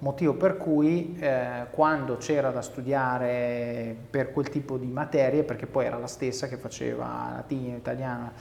[0.00, 5.86] motivo per cui eh, quando c'era da studiare per quel tipo di materie, perché poi
[5.86, 8.32] era la stessa che faceva latino, italiano,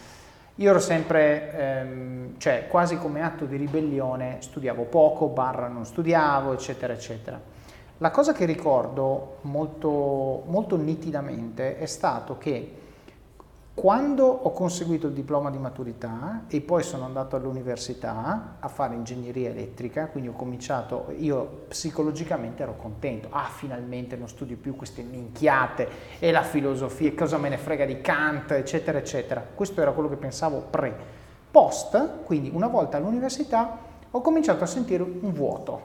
[0.55, 6.51] io ero sempre, ehm, cioè quasi come atto di ribellione, studiavo poco, barra non studiavo,
[6.51, 7.39] eccetera, eccetera.
[7.99, 12.73] La cosa che ricordo molto, molto nitidamente è stato che
[13.79, 19.51] quando ho conseguito il diploma di maturità e poi sono andato all'università a fare ingegneria
[19.51, 25.87] elettrica, quindi ho cominciato, io psicologicamente ero contento, ah finalmente non studio più queste minchiate
[26.19, 29.41] e la filosofia, cosa me ne frega di Kant, eccetera, eccetera.
[29.55, 30.93] Questo era quello che pensavo pre.
[31.49, 33.77] Post, quindi una volta all'università,
[34.11, 35.81] ho cominciato a sentire un vuoto.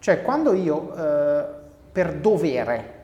[0.00, 1.44] Cioè quando io eh,
[1.92, 2.96] per dovere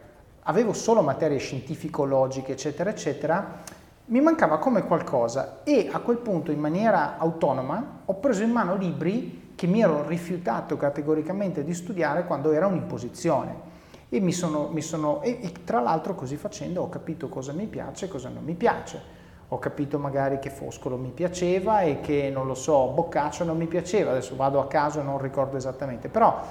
[0.43, 6.61] avevo solo materie scientifico-logiche, eccetera, eccetera, mi mancava come qualcosa e a quel punto in
[6.61, 12.53] maniera autonoma ho preso in mano libri che mi ero rifiutato categoricamente di studiare quando
[12.53, 13.73] era un'imposizione.
[14.11, 17.67] E, mi sono, mi sono, e, e tra l'altro così facendo ho capito cosa mi
[17.67, 19.23] piace e cosa non mi piace.
[19.49, 23.67] Ho capito magari che Foscolo mi piaceva e che, non lo so, Boccaccio non mi
[23.67, 26.43] piaceva, adesso vado a caso e non ricordo esattamente, però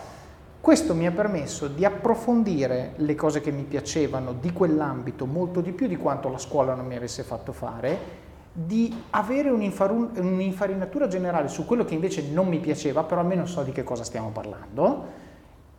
[0.64, 5.74] questo mi ha permesso di approfondire le cose che mi piacevano di quell'ambito molto di
[5.74, 8.00] più di quanto la scuola non mi avesse fatto fare,
[8.54, 13.74] di avere un'infarinatura generale su quello che invece non mi piaceva, però almeno so di
[13.74, 15.06] che cosa stiamo parlando,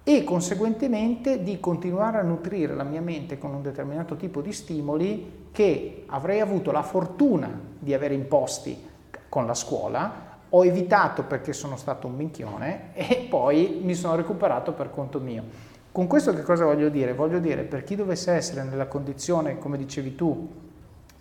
[0.05, 5.47] e conseguentemente di continuare a nutrire la mia mente con un determinato tipo di stimoli
[5.51, 8.87] che avrei avuto la fortuna di avere imposti
[9.31, 14.73] con la scuola, ho evitato perché sono stato un minchione e poi mi sono recuperato
[14.73, 15.43] per conto mio.
[15.91, 17.13] Con questo che cosa voglio dire?
[17.13, 20.49] Voglio dire, per chi dovesse essere nella condizione, come dicevi tu,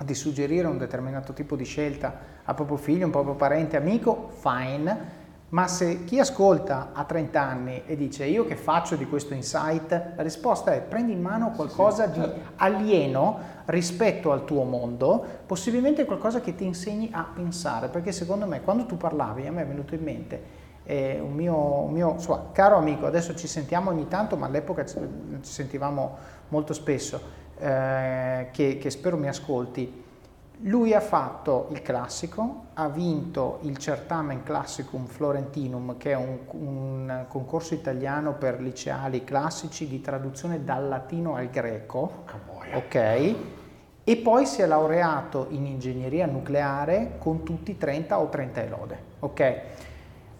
[0.03, 5.21] di suggerire un determinato tipo di scelta a proprio figlio, un proprio parente, amico, fine,
[5.53, 10.13] ma se chi ascolta ha 30 anni e dice io che faccio di questo insight,
[10.15, 12.21] la risposta è prendi in mano qualcosa di
[12.55, 18.61] alieno rispetto al tuo mondo, possibilmente qualcosa che ti insegni a pensare, perché secondo me
[18.61, 22.49] quando tu parlavi a me è venuto in mente eh, un mio, un mio so,
[22.51, 24.97] caro amico, adesso ci sentiamo ogni tanto, ma all'epoca ci,
[25.41, 26.17] ci sentivamo
[26.49, 27.21] molto spesso,
[27.59, 30.03] eh, che, che spero mi ascolti,
[30.65, 37.25] lui ha fatto il classico, ha vinto il Certamen Classicum Florentinum, che è un, un,
[37.27, 42.23] concorso italiano per liceali classici di traduzione dal latino al greco.
[42.75, 43.35] Ok.
[44.05, 48.97] E poi si è laureato in ingegneria nucleare con tutti 30 o 30 elode.
[49.19, 49.61] Ok.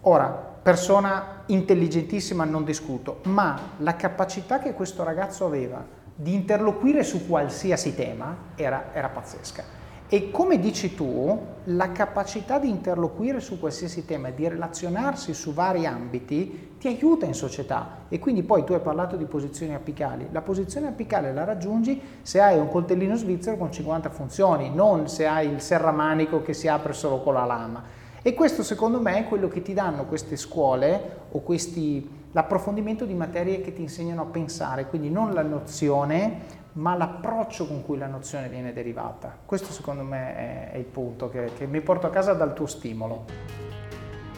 [0.02, 5.84] Ora, persona intelligentissima non discuto, ma la capacità che questo ragazzo aveva
[6.16, 9.82] di interloquire su qualsiasi tema era, era pazzesca.
[10.14, 15.56] E come dici tu, la capacità di interloquire su qualsiasi tema e di relazionarsi su
[15.56, 18.02] vari ambiti ti aiuta in società.
[18.10, 20.28] E quindi poi tu hai parlato di posizioni apicali.
[20.30, 25.26] La posizione apicale la raggiungi se hai un coltellino svizzero con 50 funzioni, non se
[25.26, 27.84] hai il serramanico che si apre solo con la lama.
[28.22, 33.16] E questo secondo me è quello che ti danno queste scuole o questi, l'approfondimento di
[33.16, 38.08] materie che ti insegnano a pensare, quindi non la nozione, ma l'approccio con cui la
[38.08, 39.38] nozione viene derivata.
[39.46, 42.66] Questo secondo me è, è il punto che, che mi porto a casa dal tuo
[42.66, 43.26] stimolo.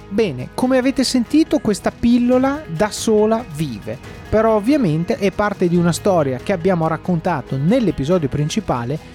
[0.07, 3.97] Bene, come avete sentito questa pillola da sola vive,
[4.29, 9.14] però ovviamente è parte di una storia che abbiamo raccontato nell'episodio principale